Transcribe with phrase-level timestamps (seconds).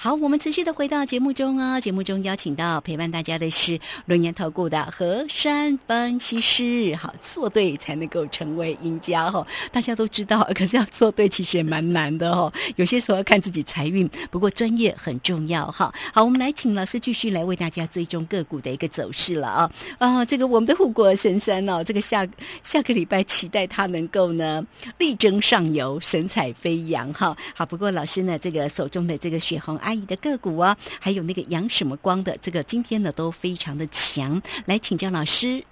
[0.00, 1.80] 好，我们持续的回到节目中哦。
[1.80, 6.94] 节目中邀请到陪伴大家的是轮研投顾的何山分析师。
[6.94, 9.44] 好，做对才能够成为赢家哦。
[9.72, 12.52] 大家都知道， 可是要做对其实也蛮难的哦。
[12.76, 15.92] 有些时候要看自己财运，不过专业很重要哈。
[16.14, 20.24] 好，我们来请老师继续来为大家追踪个股的一个走势了啊啊！
[20.24, 22.24] 这个我们的护国神山哦，这个下
[22.62, 24.64] 下个礼拜期待它能够呢
[24.98, 27.36] 力争上游，神采飞扬哈。
[27.52, 29.76] 好，不过老师呢，这个手中的这个血红。
[29.88, 35.64] 阿姨的个股啊，还有那个阳什么光的，这个今天呢都非常的强，来请教老师。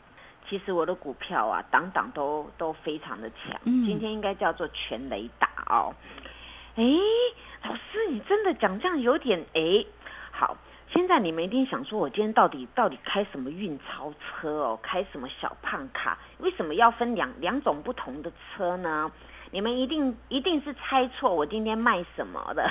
[0.48, 5.94] 其实我的股票啊，档档都都非常的强，今天应该叫做全雷打哦。
[6.76, 6.82] 哎，
[7.62, 9.84] 老师，你真的讲这样有点哎。
[10.30, 10.56] 好，
[10.90, 16.18] 现在你们一定想说，我今天到底到底开什么运钞车哦，开什么小胖卡？
[16.38, 19.12] 为什么要分两两种不同的车呢？
[19.56, 22.70] 你们一定一定是猜错我今天卖什么的，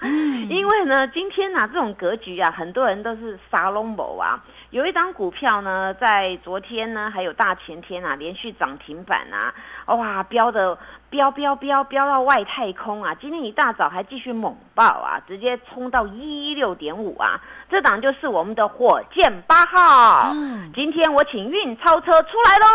[0.50, 4.38] 因为呢，今天呢这种格局啊，很多人都是杀龙某啊。
[4.68, 9.54] 有一张股票呢，在昨天呢，还有大前天啊，连续涨停板啊，
[9.96, 13.16] 哇，飙的飙飙飙飙到外太空啊！
[13.18, 17.40] 今天一大早还继续猛爆啊，直接冲到一六点五啊！
[17.70, 20.34] 这档就是我们的火箭八号。
[20.74, 22.66] 今天我请运钞车出来喽，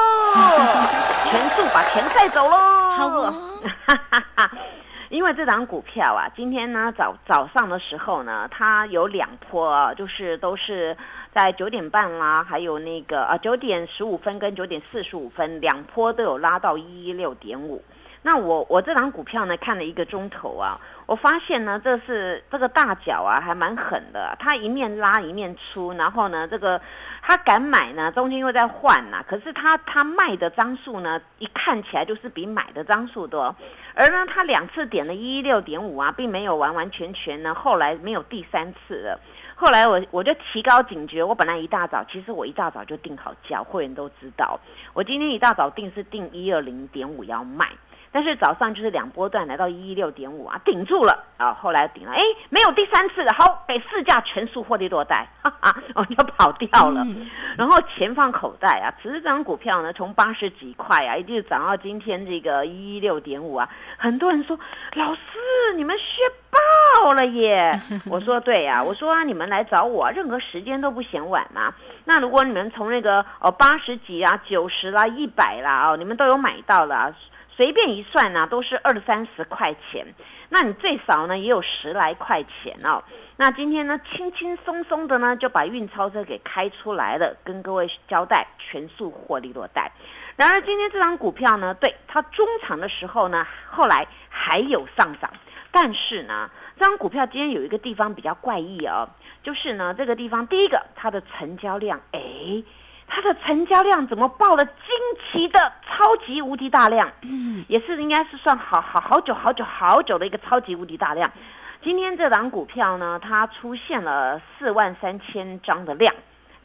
[1.30, 2.58] 全速把钱带走喽。
[2.92, 3.51] 好，
[3.86, 4.52] 哈哈哈
[5.10, 10.98] 因为这档股票啊，今天呢早早上的时候呢，它有两波，就是都是。
[11.34, 17.82] 在九点半啦，还有那个啊九点十五分跟九点四十五分两波都有拉到一一六点五。
[18.24, 26.80] 那我我这档股票呢看了一个钟头啊，我发现呢这是这个大脚啊还蛮狠的，它一面拉一面出，然后呢这个
[27.24, 33.56] 他敢买呢，中间又在换呐，可是他他卖的张数呢一看起来就是比买的张数多，
[33.96, 39.20] 而呢他两次点了一一六点五啊，并没有完完全全呢，后来没有第三次了。
[39.56, 44.60] 后来我我就提高警觉，我本来一大早，其实我一大早就定好价，会员都知道，
[44.94, 47.68] 我今天一大早定是定一二零点五要卖。
[48.12, 57.08] 但是早上就是两波段来到一一六点五啊，顶住了啊，后来顶了，哎，没有第三次的，好，给市价全数获利落袋，哈哈，哦，就跑掉了，
[57.58, 58.94] 然后钱放口袋啊。
[59.02, 64.60] 其实这张股票呢，从八十几块啊，一直涨到今天这个一一六点五啊，很多人说
[64.94, 65.22] 老师
[65.78, 66.22] 你们学
[67.04, 71.74] 爆了耶， 我说对呀，我说啊，你们来找我，任何时间都不嫌晚嘛。
[72.04, 77.16] 那如果你们从那个哦八十几啊、九十啦、一百啦哦，你们都有买到了。
[77.62, 80.04] 随便一算呢，都是二三十块钱，
[80.50, 83.04] 那你最少呢也有十来块钱哦。
[83.38, 89.92] 那今天呢，轻轻松松的呢就把运钞车给开出来了，跟各位交代全数获利落袋。
[90.36, 95.32] 然而今天这张股票呢，对它中长的时候呢，后来还有上涨，
[95.70, 96.50] 但是呢，
[96.80, 99.08] 这张股票今天有一个地方比较怪异哦，
[99.44, 102.64] 就是呢这个地方第一个它的成交量，哎。
[103.14, 104.74] 它的成交量怎么爆了惊
[105.22, 107.12] 奇的超级无敌大量？
[107.24, 111.30] 嗯，也是应该是算好好好久好久好久的一个超级无敌大量。
[111.84, 116.16] 今天这档股票呢，它出现了四万三千张的量。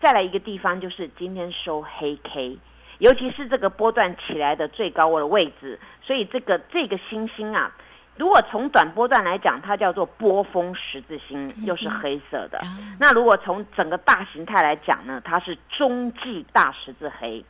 [0.01, 2.57] 再来一个地方就是今天收黑 K，
[2.99, 7.75] 尤其是这个波段起来的最高位的位置，所以这个这个星星啊。
[8.17, 12.61] 如果从短波段来讲，它叫做波峰十字星，又是黑色的。
[12.99, 17.45] 那如果从整个大形态来讲呢，它是中继大十字黑。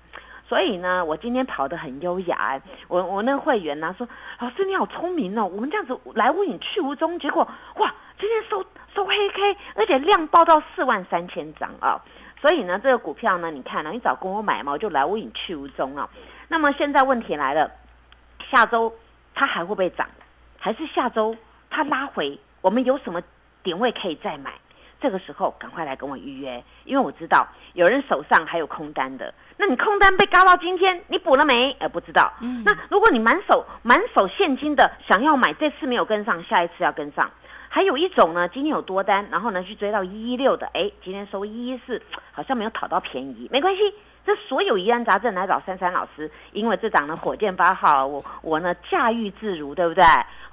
[0.48, 2.60] 所以呢，我今天跑得很优雅。
[2.86, 12.00] 我我那个会员呢说：“老师你好聪明哦，我们这样子来无影去无踪，结果哇，今天收收黑 K，而且量爆到四万三千张啊！
[12.40, 16.08] 所以呢，这个股票呢，你看呢，你早跟我买嘛，我就来无影去无踪啊。
[16.46, 17.68] 那么现在问题来了，
[18.48, 18.94] 下周
[19.34, 20.08] 它还会不会涨？
[20.66, 21.36] 还是下周
[21.70, 23.22] 它拉回，我们有什么
[23.62, 24.52] 点位可以再买？
[25.00, 29.32] 这个时候赶快来跟我预约，因为我知道有人手上还有空单的。
[29.56, 31.70] 那你空单被嘎到今天，你补了没？
[31.78, 32.32] 呃，不知道。
[32.64, 37.30] 那如果你满手满手现金的想要买，这次没有跟上，下一次要跟上。
[37.68, 42.02] 还有一种呢，今天有多单，然后呢去追到一一六的，哎，今天收一一四，
[42.32, 43.94] 好像没有讨到便宜，没关系。
[44.24, 50.04] 这所有疑难杂症来找珊珊老师，因为这档呢火箭八号，我我呢驾驭自如，对不对？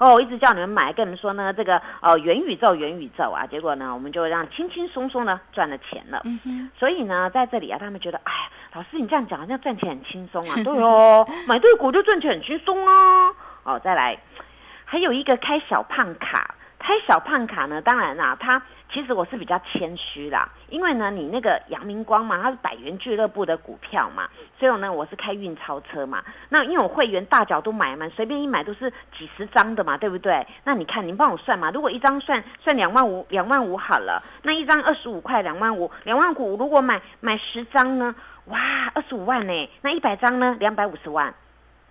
[0.03, 6.21] 哦，我一直叫你们买，跟你们说呢，这个呃元宇宙元宇宙啊，结果呢，我们就让轻轻松松呢赚了钱了。
[6.25, 10.55] 嗯所以呢，在这里啊，他们觉得，哎呀，老师你这样讲好像赚钱很轻松啊。
[10.61, 13.31] 对哦，买对股就赚钱很轻松啊。
[13.63, 14.17] 哦，再来，
[14.83, 16.53] 还有一个开小胖卡。
[16.77, 18.61] 开小胖卡呢，当然啦，它。
[18.93, 24.29] 其实我是比较谦虚啦，因为呢，你那个阳明光嘛，它是百元俱乐部的股票嘛，
[24.59, 26.23] 所以呢，我是开运钞车嘛。
[26.49, 30.45] 那因为我会员大脚都买嘛，随便一买都是几十张的嘛，对不对？
[30.63, 38.13] 那你看，您帮我算嘛，如果一张算算两万五，两万五好了，那一张二十五块，两万五，两万五，如果买买十张呢，
[38.45, 38.59] 哇，
[38.93, 41.33] 二十五万呢，那一百张呢，两百五十万。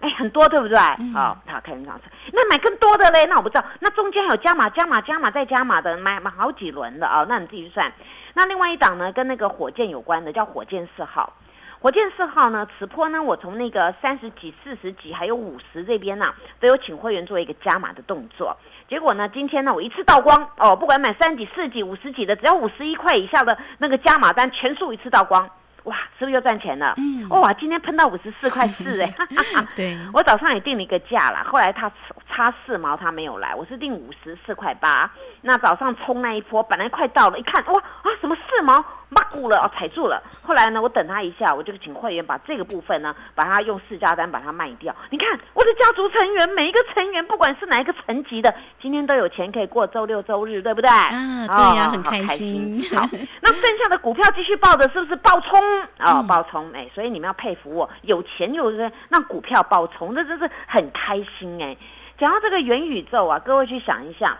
[0.02, 0.76] 哎，很多对不对？
[1.14, 2.02] 好，他开运钞车，
[2.32, 3.24] 那买更多的嘞？
[3.26, 7.24] 那我不知道，那中间还有加码、加码、加码再加码的，买买好几轮的啊？
[7.28, 7.92] 那你自己去算。
[8.34, 11.32] 那另外一档呢，跟那个火箭有关的，叫火箭四号。
[11.78, 18.56] 火箭四号呢，此波呢，我从那个三十几、四十几，还有五十这边呢，都有请会员做一个加码的动作。
[18.88, 25.48] 结果呢，今天呢，我一次倒光哦，不管买三几、四几、五十几的，只要五十一块以下的那个加码单，全数一次倒光。
[25.84, 26.94] 哇，是不是又赚钱了？
[26.96, 29.14] 嗯，哇，今天喷到五十四块四哎，
[29.74, 31.90] 对， 我早上也定了一个价了，后来他
[32.30, 35.10] 差四毛，他没有来，我是定五十四块八。
[35.42, 38.82] 那早上冲那一波，本来快到了，一看哇啊，什么四毛？
[39.08, 40.22] 骂股了哦，踩住了。
[40.40, 44.94] 后来呢，我等他一下，我就请会员把这个部分呢，把它用市价单把它卖掉。
[45.10, 50.88] 你看我的家族成员，每一个成员，不管是哪一个层级的，今天都有钱可以过周六周日，对不对？
[50.88, 52.82] 啊，对呀，很开心。
[52.94, 53.06] 好，
[53.42, 55.60] 那剩下的股票继续报的，是不是爆冲
[55.98, 56.22] 啊？
[56.22, 61.76] 爆冲哎，所以你们要佩服我，有钱就是让股票爆冲，这真是很开心哎。
[62.16, 64.38] 讲到这个元宇宙啊，各位去想一下。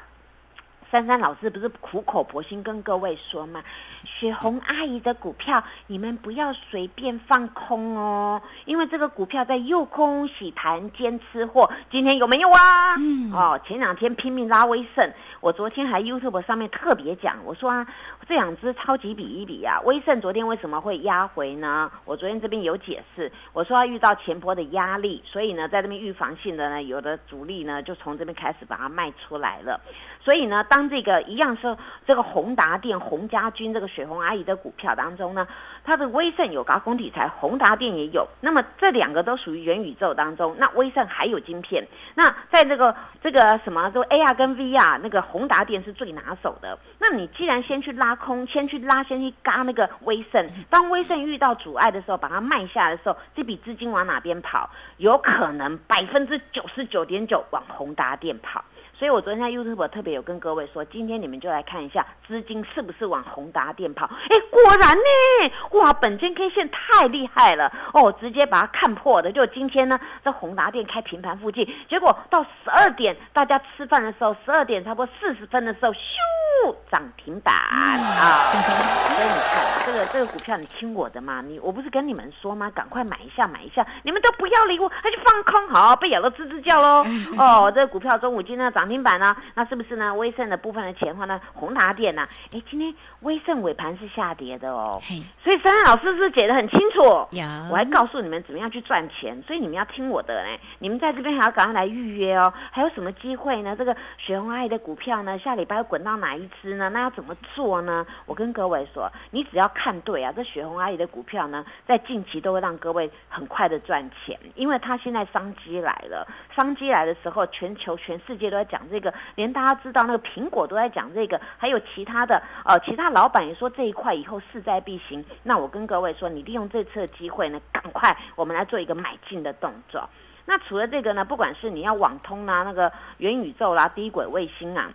[0.93, 3.65] 珊珊老师不是苦口婆心跟各位说吗？
[4.05, 11.73] 雪红阿姨的股票，你们不要随便放空哦，因为这个股票在诱空洗盘兼吃货。
[11.91, 12.94] 今天有没有啊？
[12.99, 15.11] 嗯，哦，前两天拼命拉威盛，
[15.41, 17.87] 我昨天还 YouTube 上面特别讲，我说啊，
[18.29, 21.91] 这两只超级比一比啊，威盛昨天为什么会压回呢？
[22.05, 29.81] 我昨天这边有解释，我说它遇到前坡的压力，所以呢，在这边预防性的呢，有的主力呢就从这边开始把它卖出来了。
[30.23, 31.76] 所以呢，当这个一样是
[32.06, 35.46] 这个宏达电、洪家军这个水红阿姨的股票当中呢，
[35.84, 38.26] 它的威盛有高空题材，宏达电也有。
[38.40, 41.87] 那么这两个都属于元宇宙当中，那威盛还有晶片。
[42.14, 46.79] 那在这个这个什么，就 AR 跟 VR，那个宏达电是最拿手的。
[46.99, 54.69] 那你既然先去拉空，先去拉，先去嘎那个威盛，当威盛遇到阻碍的时候，把它卖下的时候，这笔资金往哪边跑？
[54.99, 58.64] 有可能百分之九十九点九往宏达电跑。
[59.02, 64.08] 所以我昨天在 YouTube 特别有跟各位说，今天你们就来看一下资金是不是往宏达电跑。
[64.31, 69.32] 哎，果然呢，哇，本间 K 线太厉害了哦，直接把它看破的。
[69.32, 78.52] 就今天呢，在宏达电开平盘附近，结果到十二点大家吃饭的时候，十二点差不多四十分的时候，咻，涨停板啊！
[78.52, 82.70] 所以你看这个这个股票，你听我的嘛，你我不是跟你们说吗？
[82.72, 87.04] 赶快买一下买一下，你们都不要理我，他就放空，好被咬到吱吱叫喽。
[87.37, 88.92] 哦，这个股票中午今天涨。
[88.93, 89.35] 平板呢？
[89.55, 90.15] 那是不是呢？
[90.15, 91.41] 威盛的部分的钱话呢？
[91.55, 92.29] 宏达电呢？
[92.53, 95.00] 哎，今天威盛尾盘是下跌的哦。
[95.43, 97.00] 所以珊珊老师是解得很清楚。
[97.31, 99.43] 有，我还告诉你们怎么样去赚钱。
[99.47, 100.61] 所以你们要听我的嘞。
[100.79, 102.53] 你们在这边还要赶快来预约哦。
[102.71, 103.75] 还有什么机会呢？
[103.75, 105.38] 这个雪红阿姨的股票呢？
[105.38, 106.91] 下礼拜要滚到哪一支呢？
[106.91, 108.06] 那要怎么做呢？
[108.27, 116.29] 我跟各位说，你只要看对啊，这雪红阿姨的股票呢，在近期都会让各位很快的赚钱，因为它现在商机来了。
[116.55, 118.81] 商机来的时候，全球全世界都在讲。
[118.90, 125.25] 这个连大家知道，那个苹果都在讲这个，还有其他的呃，其他老板也说这一块以后势在必行。
[125.43, 130.08] 那我跟各位说，你利用这次的机会呢，赶快我们来做一个买进的动作。
[130.44, 134.90] 那除了这个呢，不管是你要网通啦、那个元宇宙啦、低轨卫星啊，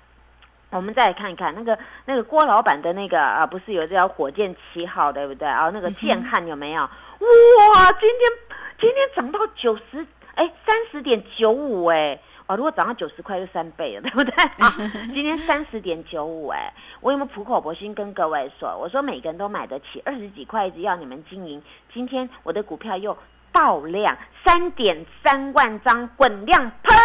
[0.71, 5.69] 我们再来看一看那个那个郭老板的那个啊，不是有这条火箭七号对不对啊？
[5.73, 6.81] 那个建汉有没有？
[6.81, 8.31] 哇，今天
[8.79, 12.19] 今天涨到九十哎，三十点九五哎。
[12.47, 14.73] 哦，如果涨到九十块就三倍了， 对不对啊？
[15.13, 18.77] 今天三十点九五，哎，我有没有苦口婆心跟各位说？
[18.77, 21.61] 我说每个人都买得起，二十几块只要你们经营。
[21.93, 23.17] 今天我的股票又
[23.51, 26.97] 爆量，三点三万张滚量喷，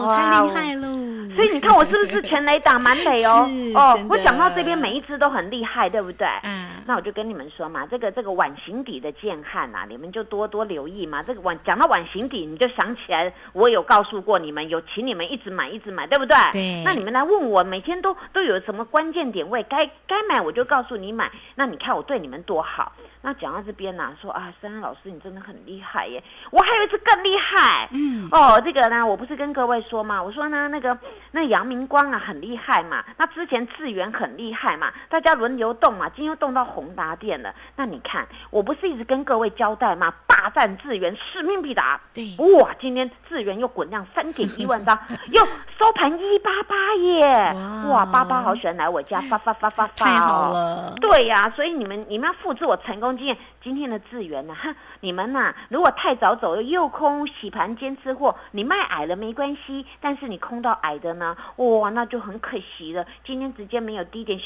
[0.00, 0.94] 哇，太厉害喽！
[1.34, 3.48] 所以你看我是不是全雷打满垒哦？
[3.74, 6.26] 哦，我讲到这边每一只都很厉害，对不对？
[6.44, 6.65] 嗯。
[6.86, 11.22] 那我就跟你们说嘛，这个这个碗形底的建汉呐，你们就多多留意嘛。
[11.22, 16.36] 这个碗讲到碗形底，你就想起来我有告诉过你们，有请你们一直买一直买，对不对？
[16.52, 16.82] 对。
[16.84, 21.30] 那你们来问我，每天都都有什么关键点位，该该买我就告诉你买。
[21.56, 22.92] 那你看我对你们多好。
[23.26, 27.88] 那讲到这边呢，说啊，珊珊老师你真的很厉害耶，我还有一次更厉害。
[27.90, 28.28] 嗯。
[28.30, 30.96] 哦，这个呢，我不是跟各位说嘛，我说呢，那个
[31.32, 36.64] 那阳明光啊很厉害嘛，那之前智源很厉害嘛，大家轮流动嘛，今天又动到。
[36.76, 40.12] 宏达电了，那你看，我不是一直跟各位交代嘛？
[40.26, 41.98] 大战智源，使命必达。
[42.12, 44.98] 对，哇，今天智源又滚量三点一万张，
[45.32, 45.42] 又
[45.78, 47.54] 收盘一八八耶！
[47.90, 53.36] 哇哇，爸爸好喜欢来我家发发发发发、哦，太好了对呀、所以你们你们要复制我成功经验。
[53.62, 63.04] 今天的资源呢、哼，你们呐、如果太早走又空洗盘兼吃货，你卖矮了没关系，但是你空到矮的呢，哇，那就很可惜了。
[63.24, 64.44] 今天直接没有低点，咻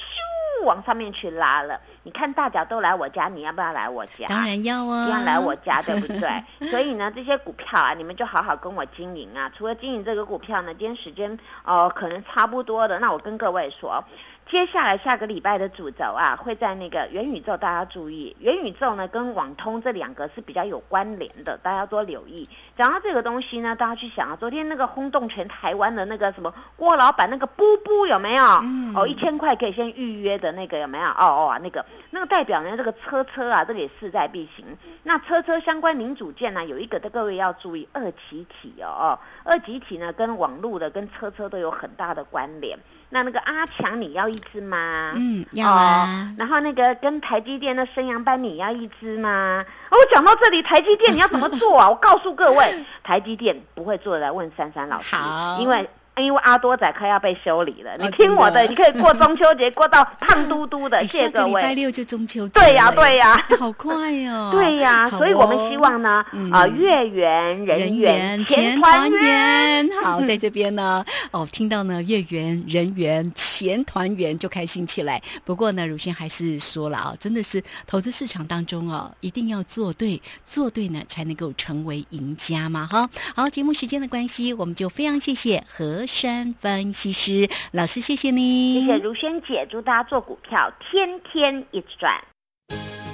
[0.61, 1.81] 往上面去拉了。
[2.03, 4.29] 你看大家都来我家，你要不要来我家？
[4.29, 6.45] 当然要啊，这样来我家，对不对？
[6.71, 9.51] 所以呢，这些股票啊，你们就好好跟我经营啊。
[9.57, 14.03] 除了经营这个股票呢，今天时间哦、可能差不多的，那我跟各位说。
[14.51, 22.49] 接下来下个礼拜的主轴啊，会在那个元宇宙，大家注意，元宇宙呢跟网通这两个是比较有关联的，大家要多留意。
[22.77, 28.45] 讲到这个东西呢，大家去想啊，昨天那个轰动全台湾的那个什么郭老板那个布布有没有？
[28.65, 31.05] 嗯哦，一千块可以先预约的那个有没有？
[31.11, 34.67] 哦哦，那个那个代表呢，这个车车啊，这个也势在必行。
[35.05, 42.77] 那车车相关零组件呢，有一个的各位要注意，二极体哦哦，二极体呢跟网络的跟车车都有很大的关联。
[43.11, 45.13] 那那个阿强你要一只吗？
[45.15, 49.65] 嗯，要啊哦，然后那个跟台积电的升阳班你要一只吗？
[49.91, 51.91] 哦，我讲到这里，台积电你要怎么做啊？
[51.91, 55.89] 我告诉各位， 台积电不会做的，来问珊珊老师好，因为。
[56.23, 61.75] 因为阿多仔快要被修理了，你哦听我的，你可以过 中秋节 过到胖嘟嘟的，哎谢谢各下个礼拜。
[61.75, 63.95] 六就中秋节对呀对呀 好快
[64.27, 69.87] 哦，对呀、所以我们哦希望呢，嗯啊、月圆人人圆钱钱团团圆。
[69.87, 75.21] 圆，好，在这边呢，哦，听到呢月圆人圆钱团圆就开心起来。
[75.45, 83.09] 不过呢，如轩还是说了啊，真的是投资市场当中哦，一定要做对，做对呢才能够成为赢家嘛，哈。
[83.35, 92.21] 好，节目时间的关系，我们就非常谢谢何山分析师老师，谢谢你，谢谢如萱姐，祝大家做股票天天一直赚。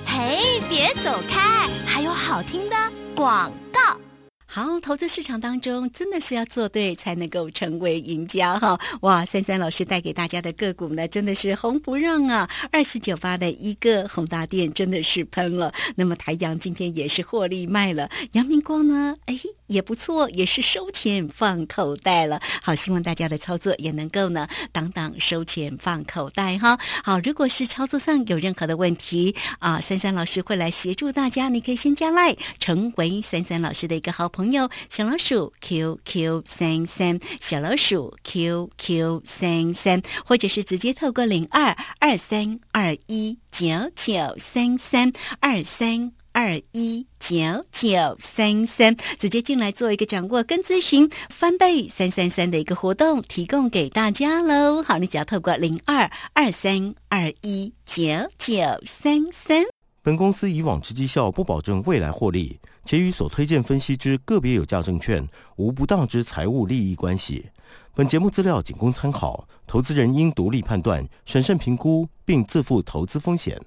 [0.06, 2.76] 嘿，别走开，还有好听的
[3.14, 3.80] 广告。
[4.48, 8.80] 好，投资市场当中真的是要做对，才能够成为赢家哈！
[9.02, 12.48] 哇，三三老师带给大家的个股呢，真的是红不让啊！
[12.72, 15.74] 二十九八的一个宏大店真的是喷了。
[15.96, 22.40] 那么台阳今天也是获利卖了，阳明光呢，哎也不错，也是收钱放口袋了。
[22.62, 26.78] 好，希望大家的操作也能够呢，当当收钱放口袋哈。
[27.04, 46.15] 好，如果是操作上有任何的问题啊，珊珊老师会来协助大家，你可以先加赖，成为珊珊老师的一个好朋友，小老鼠 QQ 三三，小老鼠 QQ 三三，或者是直接透过零二二三二一九九三三二三。
[46.36, 47.34] 二一九
[47.72, 47.88] 九
[48.20, 54.82] 三三，直接进来做一个掌握跟咨询，翻倍三三三的一个活动提供给大家喽。
[54.82, 58.02] 好，你只要透过零二二三二一九
[58.36, 59.62] 九三三。
[60.02, 65.26] 本公司以往之绩效不保证未来获利，且与所推荐分析之个别有价证券
[65.56, 67.46] 无不当之财务利益关系。
[67.94, 73.58] 本节目资料仅供参考，投资人应独立判断、审慎评估，并自负投资风险。